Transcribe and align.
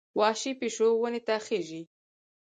وحشي 0.19 0.51
پیشو 0.59 0.87
ونې 1.01 1.21
ته 1.27 1.35
خېژي. 1.45 1.81